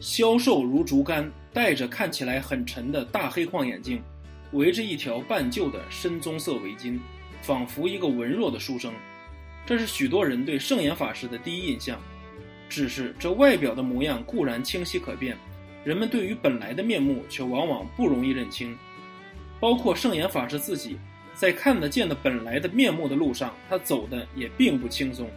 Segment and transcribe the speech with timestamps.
[0.00, 4.02] 消瘦如竹竿，戴着看起来很沉的大黑框眼镜，
[4.52, 6.98] 围着一条半旧的深棕色围巾，
[7.42, 8.90] 仿佛一个文弱的书生。
[9.66, 12.00] 这是许多人对圣严法师的第一印象。
[12.66, 15.36] 只是这外表的模样固然清晰可辨，
[15.84, 18.74] 人们对于本来的面目却往往不容易认清。
[19.58, 20.96] 包括圣严法师自己，
[21.34, 25.28] 在看得见的本来的面目的路上，他走的也并不轻松。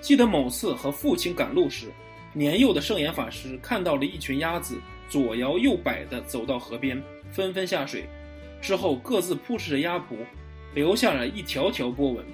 [0.00, 1.88] 记得某次和父亲赶路时，
[2.36, 4.76] 年幼的圣严法师看到了一群鸭子
[5.08, 8.06] 左摇右摆地走到河边，纷纷下水，
[8.60, 10.16] 之后各自扑哧着鸭蹼，
[10.74, 12.24] 留下了一条条波纹。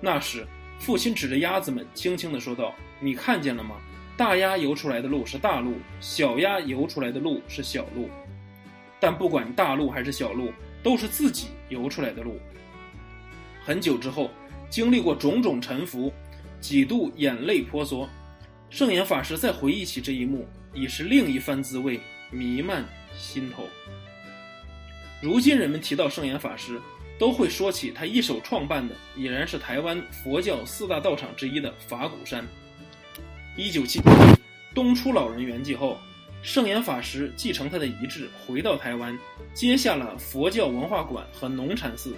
[0.00, 0.44] 那时，
[0.80, 3.76] 父亲指着鸭子们，轻轻地说道：“你看见了吗？
[4.16, 8.10] 大鸭游出来的路是大路，小鸭游出来的路是小路。
[8.98, 10.52] 但不管大路还是小路，
[10.82, 12.36] 都是自己游出来的路。”
[13.64, 14.28] 很久之后，
[14.68, 16.12] 经历过种种沉浮，
[16.60, 18.08] 几度眼泪婆娑，
[18.70, 22.84] 圣严法师再回忆起这一幕，已是另一番滋味，弥漫
[23.14, 23.68] 心头。
[25.20, 26.80] 如今人们提到圣严法师。
[27.18, 32.42] 都会说起他一手创办的，已然是台湾佛教四大道场之一的法鼓山。
[33.58, 34.16] 一九七年，
[34.74, 35.98] 东出老人圆寂后，
[36.42, 39.14] 圣严法师继承他的遗志，回到台湾，
[39.52, 42.16] 接下了佛教文化馆和农禅寺。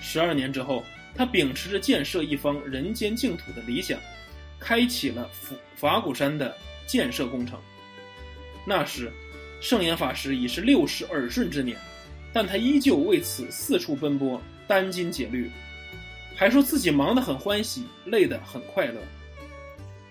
[0.00, 0.82] 十二年之后，
[1.14, 3.96] 他秉持着建设一方人间净土的理想，
[4.66, 6.52] 开启了法法鼓山的
[6.88, 7.56] 建设工程。
[8.66, 9.12] 那时，
[9.60, 11.78] 圣严法师已是六十耳顺之年。
[12.32, 15.48] 但他依旧为此四处奔波，殚精竭虑，
[16.34, 19.00] 还说自己忙得很欢喜，累得很快乐。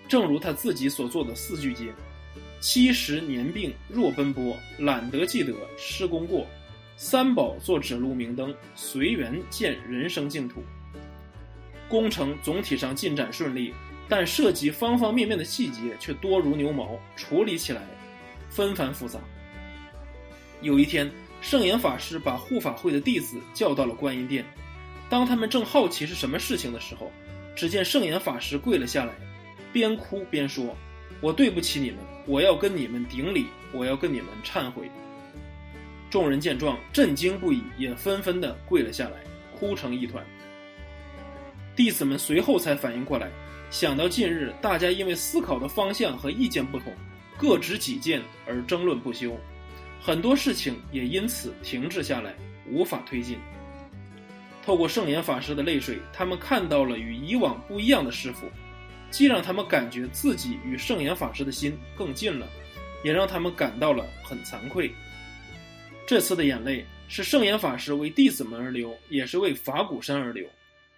[0.08, 1.92] 正如他自己所做的四句偈
[2.62, 6.48] ：“七十年病若奔波，懒得记得施功过。
[6.96, 10.64] 三宝做指路明灯，随缘见人生净土。”
[11.90, 13.72] 工程总体上进展顺利，
[14.08, 17.82] 但涉及方方面面的细节却多如牛毛，处理起来
[18.50, 19.20] 纷繁复杂。
[20.62, 21.12] 有一天。
[21.42, 24.44] 圣严法师把护法会的弟子叫到了观音殿，
[25.10, 27.12] 当他们正好奇是什么事情的时候，
[27.56, 29.14] 只见圣严法师跪了下来，
[29.72, 30.76] 边哭边说
[31.22, 34.90] ：“我对不起你们，我要跟你们顶礼，我要跟你们忏悔。”
[36.10, 39.24] 众人见状，震惊不已，也纷纷的跪了下来，
[39.60, 40.26] 哭成一团。
[41.76, 43.30] 弟子们随后才反应过来，
[43.70, 46.94] 想到近日大家因为思考的方向和意见不同，
[47.38, 49.38] 各执己见而争论不休。
[50.02, 52.36] 很多事情也因此停滞下来，
[52.70, 53.38] 无法推进。
[54.64, 58.48] 透过圣严法师的泪水，他们看到了与以往不一样的师傅，
[59.12, 62.48] 既让他们感觉自己与圣严法师的心更近了，
[63.04, 64.92] 也让他们感到了很惭愧。
[66.08, 70.48] 这次的眼泪是圣严法师为弟子们而流，也是为法鼓山而流，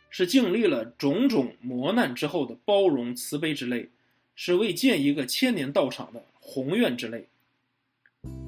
[0.09, 3.89] 是经历了种种磨难之后的包容慈悲之泪，
[4.35, 7.27] 是为建一个千年道场的宏愿之泪。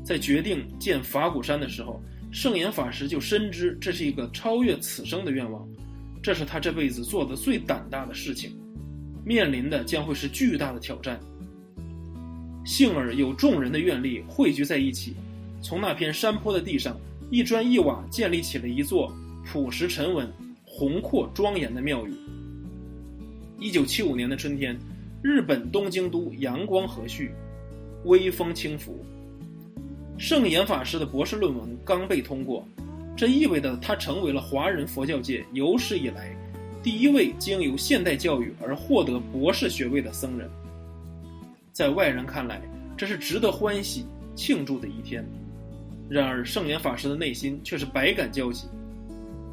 [0.04, 5.68] 在决定建法鼓山的时候，圣严法师就深知这是一个超越此生的愿望，
[6.24, 8.58] 这是他这辈子做的最胆大的事情，
[9.26, 11.20] 面临的将会是巨大的挑战。
[12.66, 15.16] 幸而有众人的愿力汇聚在一起，
[15.62, 17.00] 从那片山坡的地上
[17.32, 19.14] 一砖一瓦建立起了一座
[19.46, 20.32] 朴实沉稳、
[20.80, 22.14] 宏阔庄严的庙宇。
[23.60, 24.80] 一九七五年的春天，
[25.22, 27.30] 日本东京都阳光和煦，
[28.06, 29.04] 微风轻拂。
[30.18, 32.66] 圣严法师的博士论文刚被通过，
[33.14, 36.34] 这意味着他成为了华人佛教界有史以来
[36.82, 40.50] 第一位经由现代教育而获得博士学位的僧人。
[41.74, 42.62] 在外人看来，
[42.96, 45.28] 这是值得欢喜庆祝的一天。
[46.10, 48.66] 然而，圣严法师的内心却是百感交集。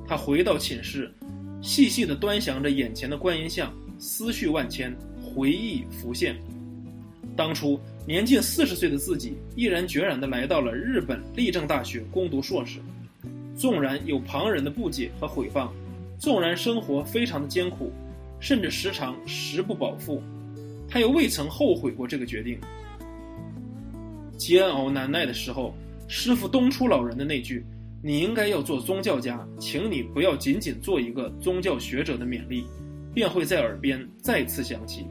[0.06, 1.12] 他回到寝室，
[1.60, 6.36] 细细地端详着眼前的观音像，思绪万千，回忆浮现。
[7.36, 7.80] 当初。
[8.08, 12.78] 年近四十岁的自己，毅然决然地来到了日本立正大学攻读硕士。
[13.56, 15.70] 纵然有旁人的不解和毁谤，
[16.16, 17.90] 纵然生活非常的艰苦，
[18.38, 20.22] 甚至时常食不饱腹，
[20.88, 22.60] 他又未曾后悔过这个决定。
[24.38, 25.74] 煎熬难耐的时候，
[26.06, 27.66] 师傅东出老人的那句
[28.06, 32.64] “你应该要做宗教家，请你不要仅仅做一个宗教学者”的勉励，
[33.12, 35.04] 便会在耳边再次响起。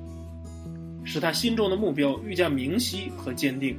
[1.03, 3.75] 使他心中的目标愈加明晰和坚定。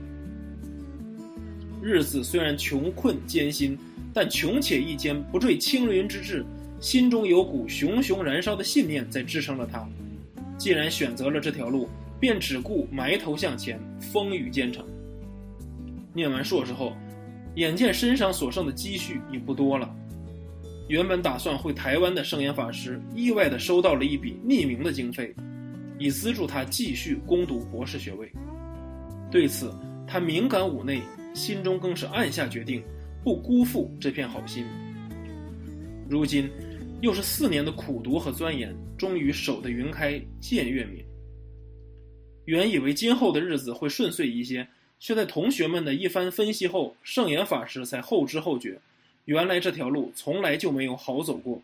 [1.81, 3.75] 日子虽然穷困艰辛，
[4.13, 6.45] 但穷且益坚，不坠青云之志。
[6.79, 9.89] 心中有股熊熊燃烧的信念在支撑着他。
[10.59, 11.89] 既然选择了这条路，
[12.21, 14.85] 便只顾埋头向前，风雨兼程。
[16.13, 16.93] 念完硕士后，
[17.57, 19.95] 眼见身上所剩的积蓄已不多了，
[20.89, 25.35] 原本打算回台湾的圣严法师，意外地收到了一笔匿名的经费。
[25.99, 28.31] 以资助他继续攻读博士学位。
[29.31, 29.73] 对此，
[30.07, 31.01] 他敏感五内，
[31.35, 32.83] 心中更是暗下决定，
[33.25, 34.67] 不辜负这片好心。
[36.07, 36.51] 如今，
[37.01, 41.03] 又是四年的苦读和钻研，终于守得云开见月明。
[42.45, 48.79] 原以为今后的日子会顺遂一些，却在同学们的一番分析后，圣严法师才后知后觉，
[49.27, 51.61] 原来这条路从来就没有好走过。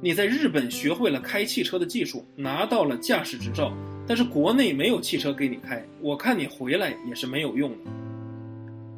[0.00, 3.72] 你在日本学会了开汽车的技术，拿到了驾驶执照，
[4.06, 7.90] 但是国内没有汽车给你开，我看你回来也是没有用的。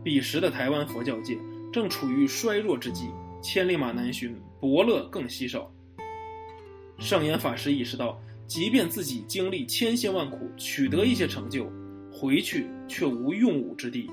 [0.03, 1.39] 彼时的台湾佛教界
[1.73, 3.09] 正处于衰弱之际，
[3.43, 5.73] 千里马难寻，伯乐更稀少。
[6.99, 8.21] 圣严法师意识到。
[8.47, 11.71] 即便自己经历千辛万苦，取得一些成就，
[12.21, 14.11] 回去却无用武之地。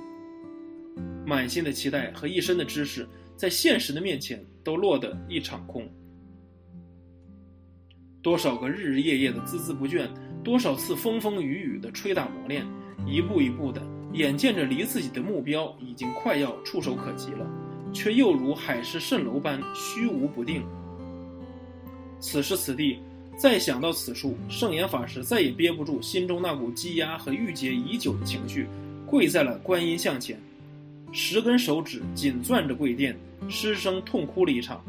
[1.26, 3.06] 满心的期待和一身的知识，
[3.36, 5.86] 在现实的面前都落得一场空。
[8.22, 10.08] 多少个日日夜夜的孜孜不倦，
[10.42, 12.66] 多少次风风雨雨的吹打磨练，
[13.06, 13.82] 一步一步的，
[14.14, 17.46] 眼见着离自己的目标已经快要触手可及了，
[17.92, 20.66] 却又如海市蜃楼般虚无不定。
[22.22, 23.00] 此时此地。
[23.38, 28.66] 再想到此处，圣严法师再也憋不住心中那股积压和郁结已久的情绪，
[29.06, 30.42] 跪在了观音像前，
[31.12, 33.16] 十根手指紧攥着跪垫，
[33.48, 34.84] 失声痛哭了一场。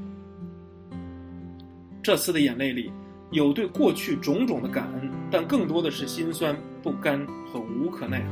[2.03, 2.91] 这次的眼泪里，
[3.33, 7.23] 有对过去种种的感恩，但更多的是心酸、不甘
[7.53, 8.29] 和无可奈何。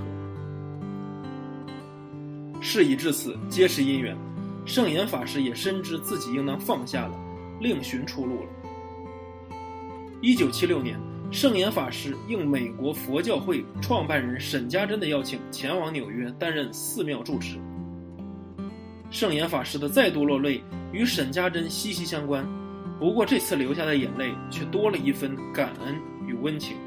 [2.62, 4.16] 事已至此，皆是因缘。
[4.64, 7.14] 圣严法师也深知自己应当放下了，
[7.60, 8.48] 另寻出路了。
[10.22, 10.98] 一九七六年，
[11.30, 17.58] 圣严法师应美国佛教会创办人沈家珍的邀请，前往纽约担任寺庙住持。
[19.10, 22.46] 圣严法师的再度落泪与沈家珍息息相关，
[22.98, 25.94] 不过这次流下的眼泪却多了一分感恩
[26.26, 26.78] 与温情。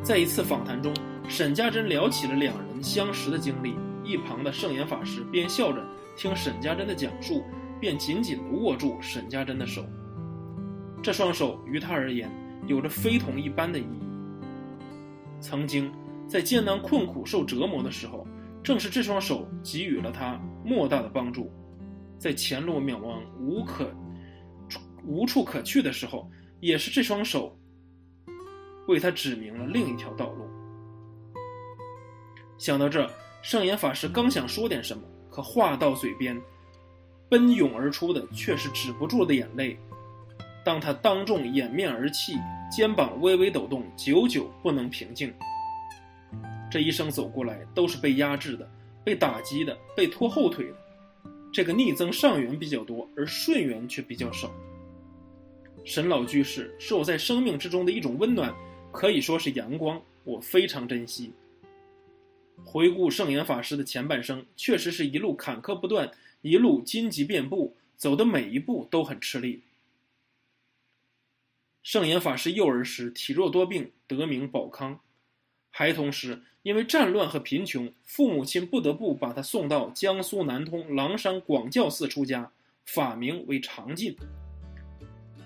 [0.00, 0.94] 在一次访谈中，
[1.28, 3.74] 沈家珍聊起了两人相识的经历，
[4.04, 5.84] 一旁的圣严法师边笑着
[6.16, 7.42] 听沈家珍的讲述，
[7.80, 9.84] 便紧紧地握住沈家珍的手。
[11.02, 12.30] 这双手于他而言
[12.66, 14.00] 有着非同一般的意义。
[15.40, 15.92] 曾经
[16.28, 18.24] 在艰难困苦受折磨的时候，
[18.62, 21.50] 正是这双手给予了他莫大的帮助；
[22.18, 23.92] 在前路渺茫无可
[25.04, 27.58] 无处可去的时候，也是这双手
[28.86, 30.48] 为他指明了另一条道路。
[32.56, 33.10] 想到这，
[33.42, 36.40] 圣严法师刚想说点什么，可话到嘴边，
[37.28, 39.76] 奔涌而出的却是止不住的眼泪。
[40.64, 42.34] 当他当众掩面而泣，
[42.70, 45.32] 肩膀微微抖动，久久不能平静。
[46.70, 48.70] 这一生走过来，都是被压制的、
[49.04, 50.74] 被打击的、被拖后腿的。
[51.52, 54.50] 这个逆增上缘比较多，而顺缘却比较少。
[55.84, 58.54] 沈老居士是我在生命之中的一种温暖，
[58.92, 61.32] 可以说是阳光，我非常珍惜。
[62.64, 66.08] 回顾圣严法师的前半生，确实是一路坎坷不断，
[66.40, 69.60] 一路荆棘遍布，走的每一步都很吃力。
[71.82, 75.00] 圣严法师幼儿时体弱多病，得名宝康。
[75.68, 82.48] 孩童时因为战乱和贫穷，父母亲不得不把他送到江苏南通狼山广教寺出家，
[82.84, 84.16] 法名为常进。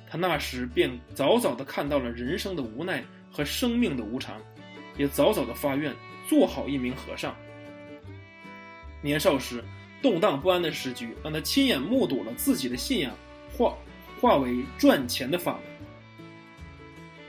[0.09, 4.38] 他那时便早早地看到了人生的无奈和生命的无常，
[4.99, 5.94] 也早早地发愿
[6.29, 7.35] 做好一名和尚。
[9.00, 9.64] 年少时
[10.02, 13.16] 动荡不安的时局，让他亲眼目睹了自己的信仰
[13.57, 13.75] 化
[14.21, 15.75] 化为赚钱的法门。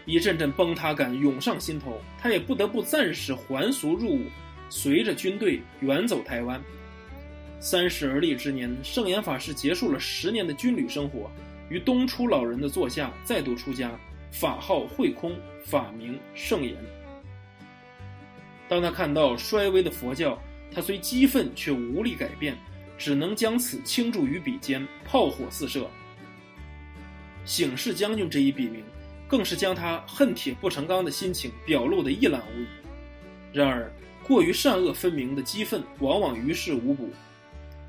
[0.07, 4.21] 一阵阵崩塌感涌上心头，他也不得不暂时还俗入伍，
[4.69, 6.59] 随着军队远走台湾。
[7.59, 11.29] 三十而立之年，圣严法师结束了十年的军旅生活，
[11.69, 13.91] 于东初老人的座下再度出家，
[14.31, 16.73] 法号慧空，法名圣严。
[18.69, 20.41] 当他看到衰微的佛教，
[20.73, 22.55] 他虽激愤却无力改变，
[22.97, 25.85] 只能将此倾注于笔尖，炮火四射。
[27.43, 28.81] 醒世将军这一笔名。
[29.27, 32.67] 更是将他恨铁不成钢的心情表露得一览无遗。
[33.53, 33.91] 然而，
[34.23, 37.09] 过于善恶分明的激愤往往于事无补。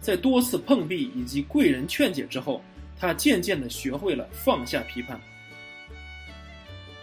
[0.01, 2.63] 在多次碰壁以及贵人劝解之后，
[2.99, 5.21] 他渐渐地学会了放下批判。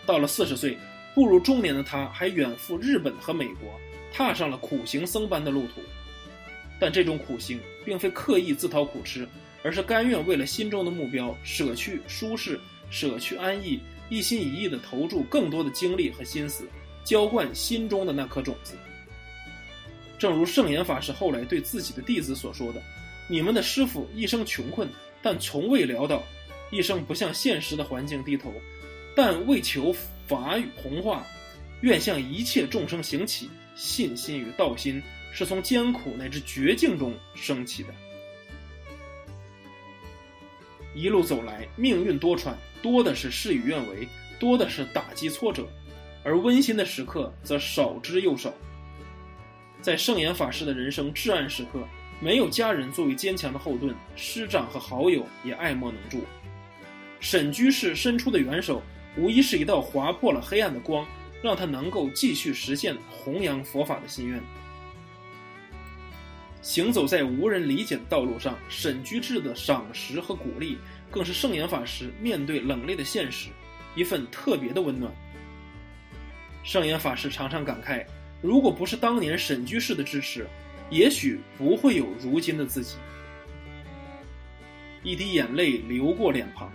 [0.06, 0.77] 到了四十岁，
[1.13, 3.70] 步入中年的他，还远赴日本和美国，
[4.13, 5.82] 踏上了苦行僧般的路途。
[6.80, 9.27] 但这种苦行并非刻意自讨苦吃，
[9.63, 13.80] 而是甘愿为了心中的目标，舍去舒适，舍去安逸。
[14.09, 16.67] 一心一意地投注更多的精力和心思，
[17.03, 18.75] 浇灌心中的那颗种子。
[20.17, 22.81] 正如圣严法师后来对自己的弟子所说的
[23.27, 24.89] ：“你们的师傅一生穷困，
[25.21, 26.21] 但从未潦倒；
[26.71, 28.53] 一生不向现实的环境低头，
[29.15, 29.93] 但为求
[30.27, 31.25] 法语弘化，
[31.81, 33.50] 愿向一切众生行起。
[33.75, 37.93] 信心与道心是从艰苦乃至绝境中升起的。
[40.95, 42.53] 一路走来，命运多舛，
[42.86, 45.68] 多的是事与愿违，多的是打击挫折，
[46.24, 48.54] 而温馨的时刻则少之又少。
[49.82, 51.84] 在圣严法师的人生至暗时刻，
[52.20, 56.24] 没有家人作为坚强的后盾，师长和好友也爱莫能助。
[57.20, 58.84] 沈居士伸出的援手，
[59.18, 61.04] 无疑是一道划破了黑暗的光。
[61.42, 64.42] 让他能够继续实现弘扬佛法的心愿。
[66.63, 70.80] 行走在无人理解的道路上，沈居士的赏识和鼓励，
[71.15, 73.48] 更是圣严法师面对冷冽的现实
[73.95, 75.10] 一份特别的温暖。
[76.62, 78.05] 圣严法师常常感慨：
[78.41, 80.45] 如果不是当年沈居士的支持，
[80.89, 82.98] 也许不会有如今的自己。
[85.03, 86.69] 一滴眼泪流过脸庞，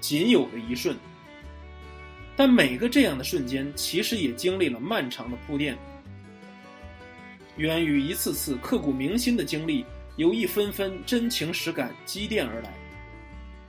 [0.00, 0.96] 仅有的一瞬。
[2.34, 5.76] 但每个这样的瞬间，其实也经历了漫长的铺垫，
[7.58, 9.84] 源于一次次刻骨铭心的经历，
[10.16, 12.72] 由一分分真情实感积淀而来。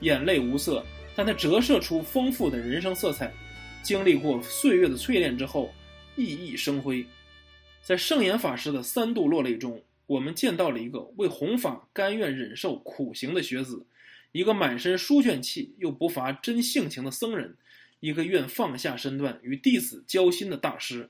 [0.02, 0.84] 眼泪无色，
[1.16, 3.32] 但它折射出丰富的人生色彩。
[3.82, 5.74] 经历过岁月的淬炼之后，
[6.16, 7.06] 熠熠生辉。
[7.82, 13.86] 在圣严法师的三度落泪中，我们见到了一个为弘法甘愿忍受苦行的学子，
[14.32, 17.56] 一个满身书卷气又不乏真性情的僧人。
[18.02, 21.10] 一个愿放下身段与弟子交心的大师，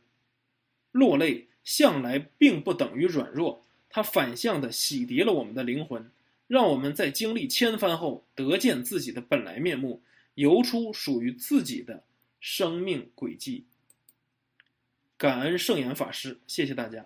[0.91, 6.09] 落泪向来并不等于软弱，它反向的洗涤了我们的灵魂，
[6.49, 10.01] 让我们在经历千帆后得见自己的本来面目，
[10.33, 12.03] 游出属于自己的
[12.39, 13.67] 生命轨迹。
[15.15, 17.05] 感恩圣严法师，谢谢大家。